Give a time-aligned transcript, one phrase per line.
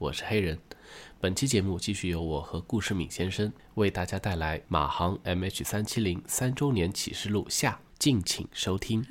[0.00, 0.58] 我是黑人。
[1.20, 9.04] 本期节目继续由我和顾世敏先生为大家带来马航 MH 三七零三周年启示录下，敬请收听。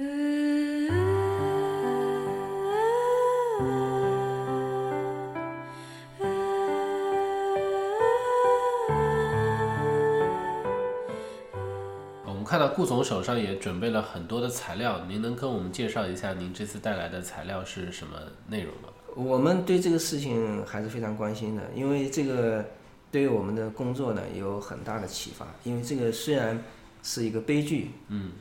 [12.25, 18.89] 我们看到顾总手上也准备了很多的材料，您能跟我们介绍一下您这次带来的材料是什么内容吗？
[19.19, 22.65] 我们对这个事情还是非常关心的，因为这个
[23.11, 25.45] 对于我们的工作呢有很大的启发。
[25.65, 26.63] 因为这个虽然
[27.03, 28.31] 是一个悲剧，嗯，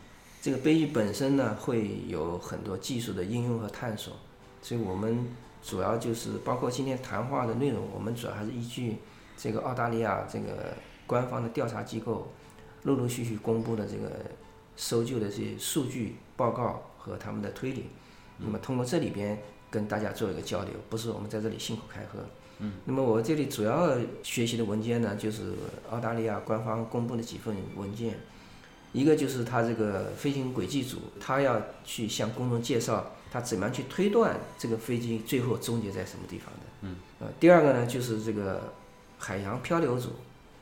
[0.40, 4.14] 这个悲剧本身呢会有很多技术的应用和探索，
[4.62, 5.26] 所以我们
[5.64, 8.98] 主要就是包括今天谈话的内容，我们主要还是依据
[9.36, 10.76] 这个澳大利亚这个
[11.08, 12.30] 官方的调查机构
[12.84, 14.12] 陆陆续续公布的这个
[14.76, 17.86] 搜救的这些数据报告和他们的推理，
[18.38, 19.36] 那么通过这里边
[19.70, 22.18] 跟大家做一个交流，不是我们在这里信口开河。
[22.60, 25.52] 嗯，那么我这里主要学习的文件呢，就是
[25.90, 28.18] 澳大利亚官方公布的几份文件，
[28.92, 36.60] 一个就是他这个飞行轨迹组，他要去向公众介绍他怎么样去推断这个飞机最后终结在什么地方的。
[36.80, 38.72] 嗯，呃，第二个呢就是这个
[39.18, 40.10] 海洋漂流组，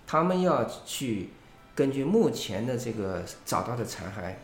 [0.07, 1.31] 他们要去
[1.75, 4.35] 根据目前的这个找到的残骸，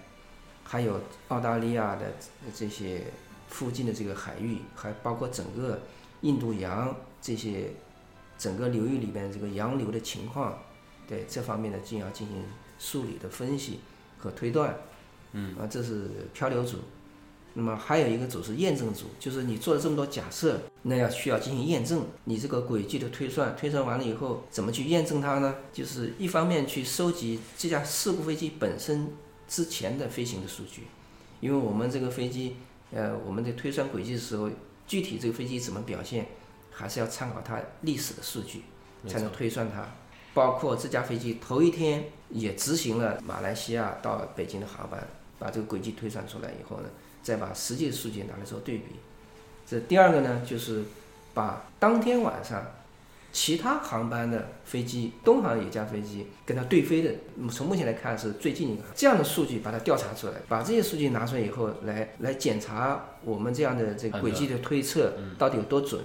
[0.65, 2.07] 还有澳大利亚的
[2.55, 3.03] 这些
[3.53, 5.79] 附近的这个海域，还包括整个
[6.23, 7.71] 印度洋这些
[8.39, 10.59] 整个流域里边这个洋流的情况，
[11.07, 12.43] 对这方面呢，进要进行
[12.79, 13.81] 数理的分析
[14.19, 14.75] 和推断。
[15.33, 16.79] 嗯，啊，这是漂流组。
[17.55, 22.07] 那么还有一个组是验证组，就是你做了这么多假设，那要需要进行验证。
[22.25, 25.55] 你这个轨迹的推算，推算完了以后，怎么去验证它呢？
[25.71, 29.13] 就是一方面去收集这架事故飞机本身
[29.47, 30.85] 之前的飞行的数据，
[31.41, 32.57] 因为我们这个飞机，
[32.95, 34.51] 呃，我们在推算轨迹的时候，
[34.87, 36.27] 具体这个飞机怎么表现，
[36.71, 38.63] 还是要参考它历史的数据，
[39.09, 39.87] 才能推算它。
[40.35, 45.07] 包括这架飞机头一天也执行了马来西亚到北京的航班，
[45.39, 46.89] 把这个轨迹推算出来以后呢，
[47.23, 48.97] 再把实际的数据拿来做对比。
[49.67, 50.85] 这第二个呢，就是
[51.35, 52.65] 把当天晚上
[53.33, 57.11] 其他航班的飞机，东航有一架飞机跟它对飞的，
[57.51, 66.03] 从目前来看是最近一个这样的数据，把它调查出来，把这些数据拿出来以后，来来检查我们这样的这个轨迹的推测到底有多准。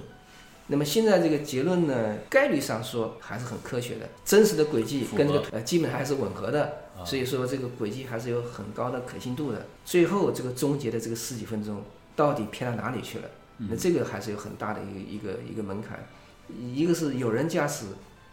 [0.69, 6.73] 那么现在这个结论呢，概率上说还是很科学的，真实的轨迹跟这个呃基本还是吻合的，
[7.05, 9.65] 所以说这个轨迹还是有很高的可信度的。
[9.85, 11.83] 最后这个终结的这个十几分钟
[12.15, 13.29] 到底偏到哪里去了？
[13.59, 16.05] 那这个还是有很大的一个一个一个门槛，
[16.49, 17.85] 一个是有人驾驶，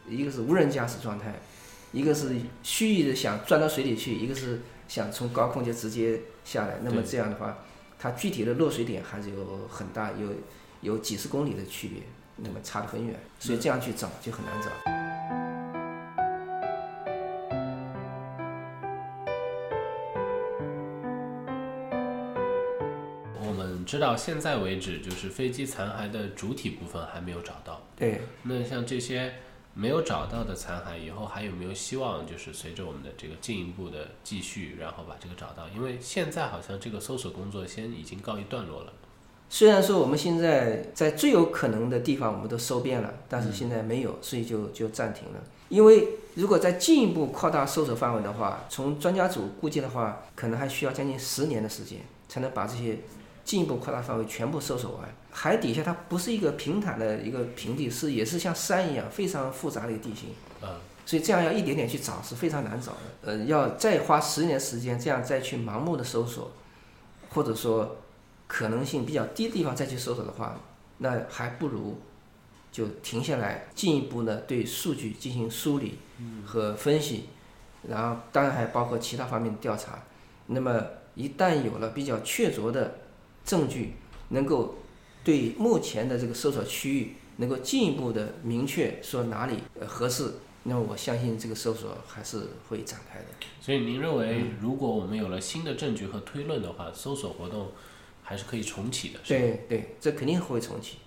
[0.09, 1.35] 一个是无人驾驶状态，
[1.93, 6.81] 一个是蓄意的想钻到水里去，一个是想从高空就直接下来。
[6.83, 7.59] 那么这样的话，
[7.99, 10.29] 它具体的落水点还是有很大有
[10.81, 12.03] 有几十公里的区别。
[12.37, 15.04] 那么差得很远，所以这样去找就很难找。
[23.95, 27.81] 知道现在为止，就是飞机残骸的主体部分还没有找到。
[27.95, 29.35] 对，那像这些
[29.73, 32.27] 没有找到的残骸，以后还有没有希望？
[32.27, 35.69] 就是随着我们的这个进一步的继续，然后把这个找到？
[35.69, 38.93] 因为现在好像这个搜索工作先已经告一段落了。
[39.49, 45.41] 虽然说我们现在在最有可能的地方我们都搜遍了，但是现在没有，所以就就暂停了。
[45.69, 52.99] 因为如果再进一步扩大搜索范围的话，从专家组估计的话，可能还需要将近十年的时间，才能把这些
[53.45, 55.09] 进一步扩大范围全部搜索完。
[55.31, 60.31] 海底下它不是一个平坦的一个平地，是也是像山一样非常复杂的一个地形。
[60.63, 60.69] 嗯，
[61.05, 62.99] 所以这样要一点点去找是非常难找的。
[63.23, 66.51] 呃，要再花十年时间，这样再去盲目的搜索，
[67.31, 67.97] 或者说
[68.47, 70.59] 可能性比较低的地方再去搜索的话，
[70.99, 71.99] 那还不如
[72.71, 75.99] 就停下来，进一步呢对数据进行梳理
[76.47, 77.29] 和分析，
[77.89, 79.99] 然后当然还包括其他方面的调查。
[80.47, 80.81] 那么
[81.15, 82.99] 一旦有了比较确凿的
[83.45, 83.93] 证据，
[84.29, 84.77] 能够
[85.23, 90.33] 对目前的这个搜索区域能够进一步的明确说哪里呃合适，
[90.63, 93.27] 那么我相信这个搜索还是会展开的。
[93.61, 97.73] 所以您认为，如果我们有了新的证据和推论的话，搜索活动
[98.23, 99.21] 还是可以重启的？
[99.27, 100.99] 对对，这肯定会重启，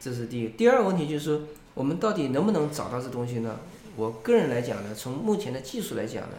[0.00, 0.48] 这是第一。
[0.50, 1.40] 第二个问题就是说，
[1.74, 3.58] 我们到底能不能找到这东西呢？
[3.96, 6.36] 我个人来讲呢，从目前的技术来讲呢，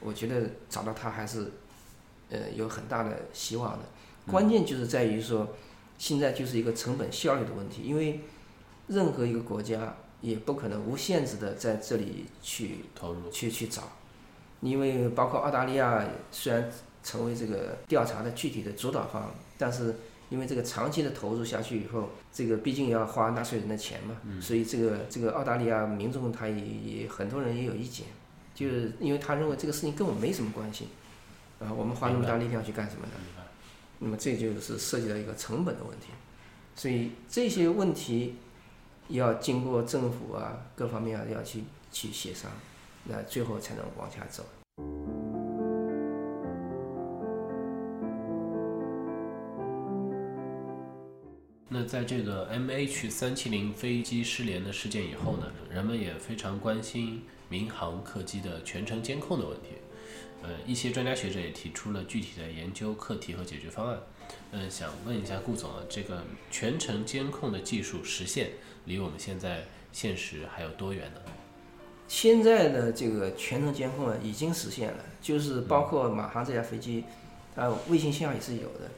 [0.00, 1.50] 我觉得找到它还是
[2.30, 3.84] 呃有很大的希望的。
[4.26, 5.54] 关键就是在于说，
[5.98, 8.20] 现在就是一个成本效率的问题，因为
[8.88, 13.82] 任何一个国家也不可能无限制的在这里去投入去去找，
[14.60, 16.70] 因为包括澳大利亚虽然
[17.02, 19.96] 成为这个调查的具体的主导方，但是
[20.30, 28.06] 因为这个长期的投入下去以后，这个毕竟要花纳税人的钱嘛，所以这个这个澳大利亚民众他也也很多人也有意见，
[28.54, 30.86] 就是因为他认为这个事情跟我没什么关系，
[31.58, 33.41] 啊，我们花那么大力量去干什么呢？
[34.04, 36.08] 那么这就是涉及到一个成本的问题，
[36.74, 38.34] 所以这些问题
[39.06, 41.62] 要经过政府啊各方面啊要去
[41.92, 42.50] 去协商，
[43.04, 44.44] 那最后才能往下走。
[51.68, 59.68] 那在这个 MH 三七零飞机失联的事件以后呢，人们也非常关心民航客机的全程监控的问题。
[60.42, 63.98] 呃，一些专家学者也提出了具体的研究课题和解决方案。
[64.50, 68.50] 嗯，想问一下顾总啊，这个全程监控的技术实现
[68.86, 71.20] 离我们现在现实还有多远呢？
[72.08, 77.04] 现在的这个全程监控呢，已经实现了，就是包括马航这架飞机，
[77.54, 78.90] 它卫星信号也是有的，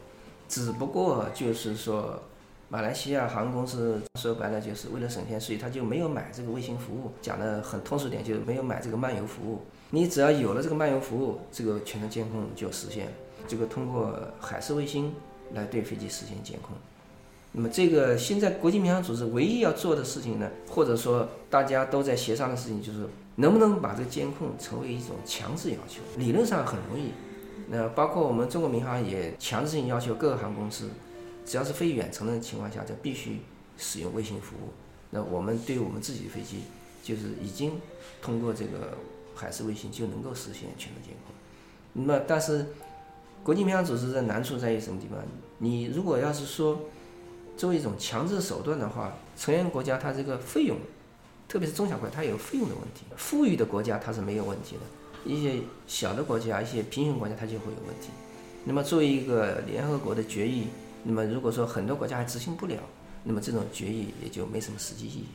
[0.49, 2.21] 只不过就是说，
[2.69, 7.13] 马来西亚航空公司说白了就是为了省钱，所以他就没有买这个卫星服务。
[7.21, 9.63] 讲的很通俗点，就是没有买这个漫游服务。
[9.95, 13.15] 你只要有了这个漫游服务，这个全程监控就实现。
[13.47, 15.15] 这个通过海事卫星
[15.53, 16.75] 来对飞机实现监控。
[17.53, 23.07] 那么这个现在国际民航组织唯一要做的事情呢，或者说大家都在协商的事情，就是
[23.37, 26.01] 能不能把这个监控成为一种强制要求。
[26.17, 27.13] 理论上很容易，
[27.69, 30.91] 那包括我们中国民航也强制性要求各个航空公司，
[31.47, 33.39] 只要是飞远程的情况下，就必须
[33.79, 34.71] 使用卫星服务。
[35.11, 36.63] 那我们对我们自己的飞机，
[37.05, 37.81] 就是已经
[38.21, 38.99] 通过这个
[39.35, 41.35] 海事卫星就能够实现全程监控。
[41.93, 42.67] 那么但是
[43.43, 45.19] 国际民航组织的难处在于什么地方？
[45.59, 46.81] 你如果要是说
[47.57, 50.77] 作为一种强制手段的话，成员国家它这个费用，
[51.47, 53.05] 特别是中小国家，它有费用的问题。
[53.17, 58.09] 富裕的国家它是没有问题的，一些小的国家、一些贫穷国家它就会有问题。
[58.65, 60.69] 那么作为一个联合国的决议，
[61.03, 62.79] 那么如果说很多国家还执行不了，
[63.23, 65.27] 那么这种决议也就没什么实际意义。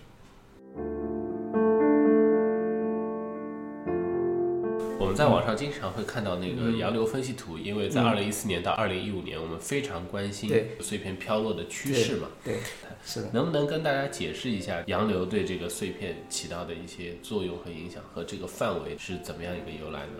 [5.10, 12.30] 们在网上经常会看到那个洋流分析图，因为在二零一四年到二零一五年，我们非常关心对碎片飘落的趋势嘛。
[12.44, 12.60] 对，
[13.04, 13.30] 是的。
[13.34, 20.14] 能不能跟大家解释一下洋流对这个碎片起到的一些作用和影响，和这个范围是怎么样一个由来呢？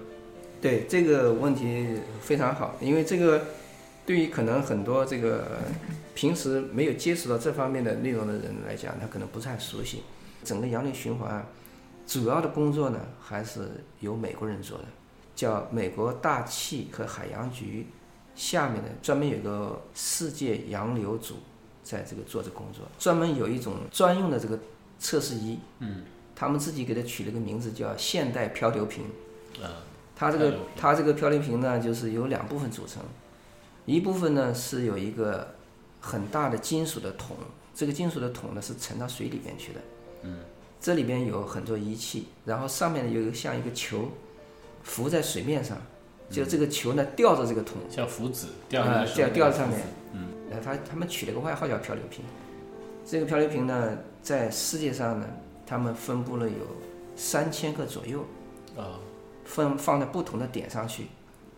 [0.62, 1.88] 对这个问题
[2.22, 3.46] 非常好，因为这个
[4.06, 5.60] 对于可能很多这个
[6.14, 10.04] 平时没有接触到这方面的内容的人来讲，他可能不太熟悉。
[10.44, 11.46] 整个洋流循环
[12.10, 13.70] 主要的工作呢，还是
[14.00, 14.86] 由美国人做的，
[15.36, 17.86] 叫美国大气和海洋局
[18.36, 21.36] 下面的专门有个世界洋流组
[21.84, 24.58] 在这个做这工作，专门有一种专用的这个
[24.98, 26.04] 测试仪，嗯，
[26.36, 29.06] 他们自己给它取了个名字叫现代漂流瓶。
[29.62, 29.86] 啊，
[30.16, 33.04] 它这个漂流瓶它这个漂流瓶呢，就是由两部分组成，
[33.86, 35.54] 一部分呢是有一个
[36.02, 37.38] 很大的金属的桶，
[37.76, 39.80] 这个金属的桶呢是沉到水里边去的，
[40.24, 40.40] 嗯，
[40.82, 44.10] 这里边有很多仪器，然后上面呢有一个像一个球
[44.84, 45.78] 浮在水面上，
[46.30, 49.82] 就这个球呢吊着这个桶，像浮子掉啊在吊吊在上面，
[50.14, 52.24] 嗯，呃，他他们取了个外号叫漂流瓶。
[53.06, 55.26] 这个漂流瓶呢，在世界上呢，
[55.66, 56.56] 他们分布了有
[57.16, 58.24] 三千个左右，
[58.78, 59.00] 啊，
[59.44, 61.08] 分放在不同的点上去，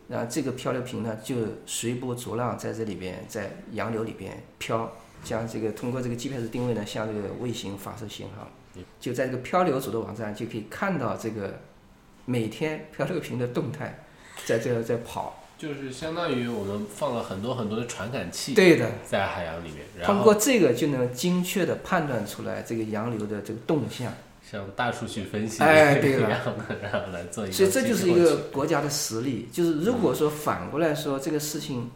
[0.07, 1.35] 那这个漂流瓶呢就
[1.65, 4.89] 随波逐浪在这里边，在洋流里边飘，
[5.23, 8.47] 将这个通过这个 GPS 定位呢向这个卫星发射信号，
[8.99, 11.59] 就在这个漂流组的网站就可以看到这个
[12.25, 14.03] 每天漂流瓶的动态，
[14.45, 15.37] 在这在跑。
[15.57, 24.11] 就是相当于我们放了很多很多的传感器对的，在海洋里面，然通过这个就能精确的判断出来这个洋流的这个动向。
[24.49, 29.47] 像大数据分析哎对了一样的，然后来做一个所以这就是一个国家的实力。
[29.51, 31.91] 就是如果说反过来说这个事情，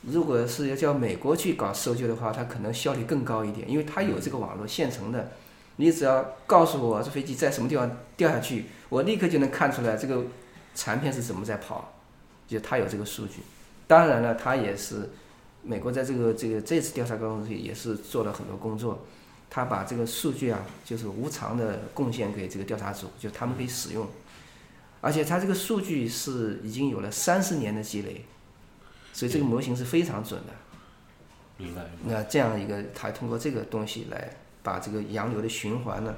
[0.00, 5.30] 如果是要叫美国去搞搜救的话，它可能效率更高一点，因为它有这个网络现成的。
[5.76, 10.24] 你只要告诉我这飞机在什么地方掉下去，我立刻就能看出来这个
[10.74, 11.94] 残片是怎么在跑，
[12.46, 13.40] 就它有这个数据。
[13.86, 15.10] 当然了，它也是
[15.62, 19.04] 美国在这个这个这次调查过程中也是做了很多工作。
[19.54, 24.08] 他把这个数据啊，就是无偿的贡献给这个调查组，就他们可以使用，
[25.02, 28.24] 而且它这个数据是已经有了三十年的积累，
[29.12, 30.54] 所以这个模型是非常准的。
[31.58, 31.82] 明白。
[32.06, 34.30] 那这样一个，他通过这个东西来
[34.62, 36.14] 把这个洋流的循环呢，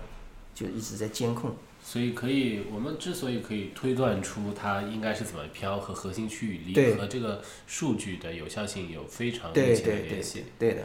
[0.54, 1.54] 就一直在监控。
[1.82, 10.44] 所以可以，我们之所以可以推断出它应该是怎么飘，和核心区域离和这个数据的有效性有非常密切的对对联系。
[10.58, 10.82] 对的。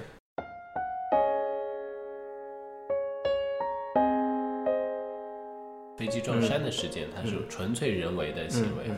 [5.98, 8.86] 飞机撞山的事件，它是纯粹人为的行为。
[8.88, 8.96] 嗯嗯，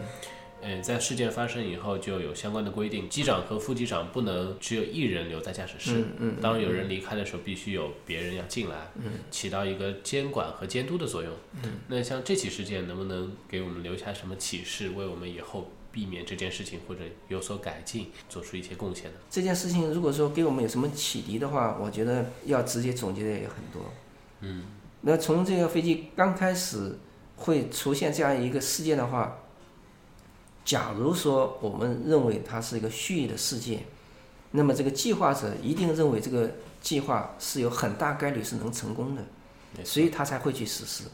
[0.84, 6.00] 在事件发生以后，就有相关的规定，机长和副机长不能只有一人留在驾驶室。
[6.00, 8.92] 嗯嗯当有人离开的时候，必须有别人要进来，
[9.30, 11.32] 起到一个监管和监督的作用。
[11.64, 19.18] 嗯那像这起事件，能不能给我们留下什么启示，为我们以后避免这件事情或者有所改进，做出一些贡献呢？
[19.30, 23.92] 这件事情如果说给我们有什么启迪的话，我觉得要直接总结的也很多。
[24.42, 24.66] 嗯，
[25.02, 26.98] 那从这个飞机刚开始
[27.36, 29.41] 会出现这样一个事件的话，
[30.64, 33.84] 假如说我们认为它是一个蓄意的事件，
[34.52, 36.52] 那么这个计划者一定认为这个
[36.82, 39.24] 计划是有很大概率是能成功的，
[39.84, 41.06] 所以他才会去实施。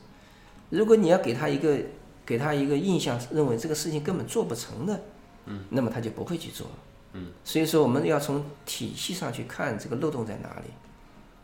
[0.69, 1.77] 如果你要给他一个
[2.25, 5.01] 给他一个印象，认为这个事情根本做不成的，
[5.45, 6.67] 嗯，那么他就不会去做。
[7.13, 10.69] 嗯，所以说我们要从体系上去看这个漏洞在哪里。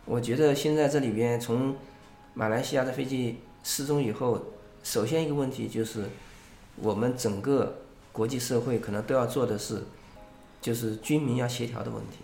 [0.05, 1.75] 我觉得现在这里边从
[2.33, 4.41] 马来西亚的飞机失踪以后，
[4.83, 6.09] 首先一个问题就是
[6.75, 7.82] 我们整个
[8.13, 9.83] 国际社会可能都要做的是，
[10.61, 12.19] 就是军民要协调的问题，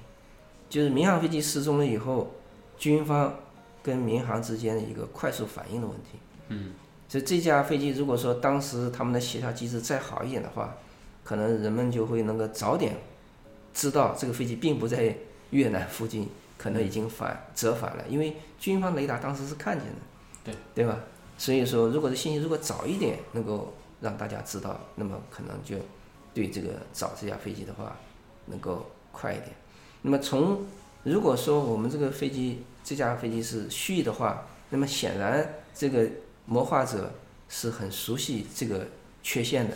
[0.69, 2.31] 就是民航飞机失踪了以后，
[2.77, 3.35] 军方
[3.83, 6.19] 跟民航之间的一个快速反应的问题。
[6.49, 6.73] 嗯，
[7.07, 10.77] 所以这架飞机如果说当时他们的协调机制再好一点的话，
[11.23, 12.95] 可能人们就会能够早点
[13.73, 15.15] 知道这个飞机并不在
[15.49, 19.95] 越南附近，可能已经反折返了，因为军方雷达当时是看见的，
[20.43, 20.99] 对对吧？
[21.37, 25.77] 所以说，如果这信息如果早一点能够让大家知道，那么可能就
[26.33, 27.97] 对这个找这架飞机的话
[28.45, 29.49] 能够快一点。
[30.01, 30.65] 那么从
[31.03, 36.07] 如果说我们这个飞机这架飞机是蓄意的话，那么显然这个
[36.45, 37.11] 谋划者
[37.47, 38.87] 是很熟悉这个
[39.21, 39.75] 缺陷的，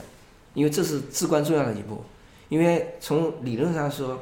[0.53, 2.03] 因为这是至关重要的一步。
[2.49, 4.21] 因为从理论上说，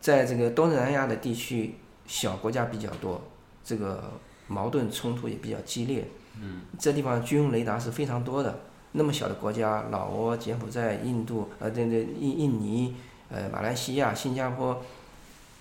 [0.00, 1.74] 在这个东南亚的地区，
[2.06, 3.20] 小国家比较多，
[3.64, 4.12] 这个
[4.46, 6.06] 矛盾冲突也比较激烈。
[6.40, 8.60] 嗯，这地方军用雷达是非常多的。
[8.92, 12.94] 那么小的国家，老挝、柬埔寨、印度，呃，对对，印印尼，
[13.30, 14.82] 呃，马来西亚、新加坡，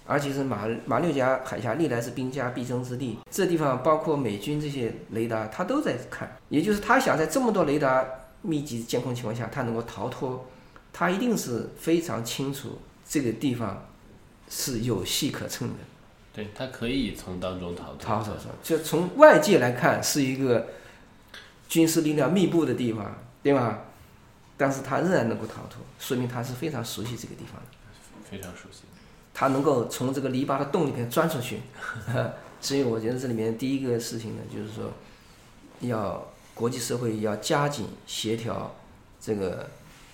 [0.05, 3.17] 而且是马马六甲海峡历来是兵家必争之地。
[3.29, 6.37] 这地方包括美军这些雷达，他都在看。
[6.49, 8.05] 也就是他想在这么多雷达
[8.41, 10.45] 密集监控情况下，他能够逃脱，
[10.93, 13.85] 他一定是非常清楚这个地方
[14.47, 15.75] 是有戏可乘的。
[16.33, 17.97] 对，他可以从当中逃脱。
[17.99, 20.67] 逃逃逃，就从外界来看是一个
[21.67, 23.83] 军事力量密布的地方，对吧？
[24.57, 27.67] 但是他仍然能够逃脱，说明他是非常熟悉这个地方的。
[28.29, 28.81] 非常熟悉。
[29.33, 31.59] 他能够从这个篱笆的洞里面钻出去，
[32.59, 34.91] 所以我觉得这里面第一个事情呢，就是说，
[35.81, 38.75] 要国际社会要加紧协调
[39.21, 39.69] 这个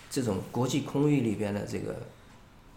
[0.10, 1.95] 这种国际空域里边的这个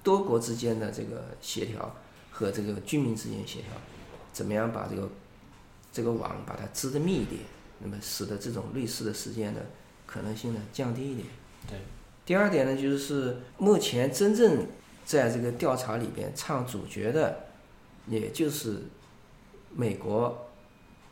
[0.05, 1.97] 多国之间的这个协调
[2.31, 3.71] 和这个军民之间协调，
[4.33, 5.11] 怎么样把这个
[5.93, 7.41] 这个网把它织得密一点，
[7.81, 9.67] 那么使得这种类似的事件的
[10.07, 11.27] 可能性呢降低一点。
[11.69, 11.79] 对。
[12.25, 14.67] 第二点呢，就是目前真正
[15.05, 17.47] 在这个调查里边唱主角的，
[18.09, 18.83] 也就是
[19.75, 20.49] 美国、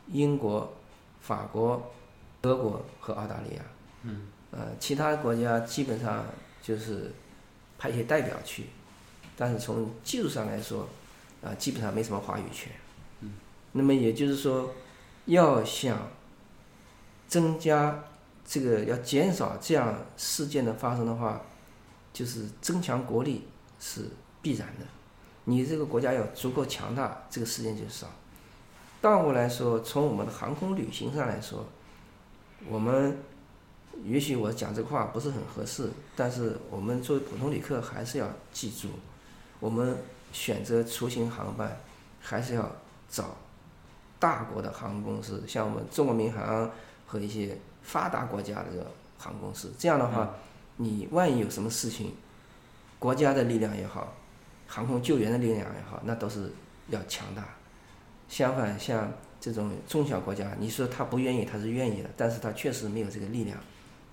[0.07, 0.73] 英国、
[1.21, 1.93] 法国、
[2.41, 3.61] 德国和澳大利亚。
[4.03, 4.27] 嗯。
[4.51, 6.25] 呃，其他国家基本上
[6.61, 7.11] 就是
[7.77, 8.65] 派一些代表去，
[9.37, 10.87] 但是从技术上来说，
[11.41, 12.71] 啊、基本上没什么话语权。
[13.21, 13.33] 嗯。
[13.71, 14.73] 那么也就是说，
[15.25, 16.09] 要想
[17.27, 18.03] 增加
[18.45, 21.41] 这个要减少这样事件的发生的话，
[22.13, 23.47] 就是增强国力
[23.79, 24.09] 是
[24.41, 24.85] 必然的。
[25.45, 28.07] 你这个国家要足够强大，这个事件就少。
[29.01, 31.65] 倒过来说，从我们的航空旅行上来说，
[32.67, 33.17] 我们
[34.03, 38.89] 也许我讲这话不是很合适，但是我们作为普通旅客还是要记住，
[39.59, 39.97] 我们
[40.31, 41.79] 选择出行航班
[42.19, 42.71] 还是要
[43.07, 43.35] 找
[44.17, 46.71] 大国的航空公司，像我们中国民航
[47.05, 49.73] 和一些发达国家的航空公司。
[49.77, 50.33] 这样的话，
[50.77, 52.13] 你万一有什么事情，
[52.99, 54.13] 国家的力量也好，
[54.67, 56.51] 航空救援的力量也好，那都是
[56.89, 57.43] 要强大。
[58.27, 63.57] 相反，像这种中小国家，你说他不愿意，他是愿意的，但是他确实没有这个力量，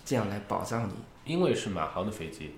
[0.04, 0.92] 这样来保障你。
[1.24, 2.52] 因为是马航的飞机，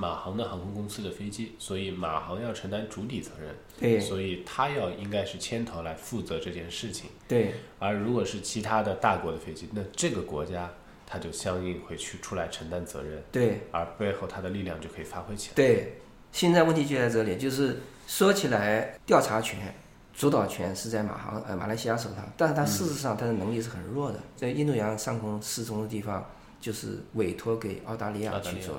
[0.00, 3.98] 马航的航空公司的飞机，所以马航要承担主体责任，对。
[3.98, 7.10] 所以他要应该是牵头来负责这件事情。
[7.26, 7.52] 对。
[7.80, 10.70] 而如果是其他的大国的飞机，那这个国家
[11.04, 13.60] 他就相应会去出来承担责任，对。
[13.72, 15.54] 而背后他的力量就可以发挥起来。
[15.56, 15.94] 对，
[16.30, 19.74] 现在问题就在这里，就是说起来调查权、
[20.14, 26.24] 主导权是在马航呃马来西亚手上，但是它事实上它的能力是很弱的，在印度洋上空失踪的地方
[26.60, 28.62] 就是委托给澳大利亚澳大利亚。
[28.62, 28.76] 去做，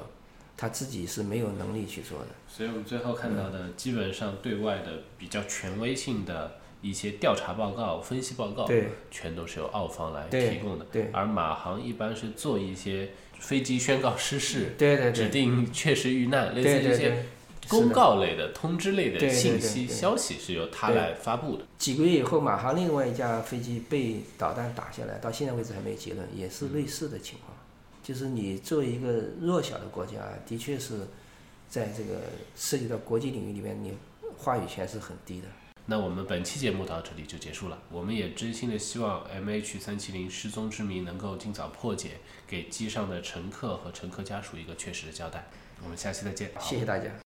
[0.59, 2.27] 他自己是没有能力去做的。
[2.49, 10.85] 所以我们最后看到的，基本上对外的比较权威性的一些调查报告、分析报告，对，全都是由澳方来提供的。
[10.91, 17.25] 对而马航一般是做一些飞机宣告失事、对对对指，定确实遇难，类似这些
[17.69, 21.63] 公告类的、通知类的信息、消息是由他来发布的。
[21.77, 27.57] 几个月以后，马航另外一架飞机被导弹打下来，到现在为止还没有结论，也是类似的情况。
[28.09, 30.13] 就是你作为一个弱小的国家，
[30.43, 31.05] 的确是
[31.69, 32.21] 在这个
[32.55, 33.95] 涉及到国际领域里面，你
[34.35, 35.47] 话语权是很低的。
[35.85, 37.79] 那我们本期节目到这里就结束了。
[37.91, 42.13] 我们也真心的希望 MH 三七零失踪之谜能够尽早破解，
[42.47, 45.47] 给机上的乘客和乘客家属一个确实的交代。
[45.83, 46.49] 我们下期再见。
[46.59, 47.28] 谢谢大家。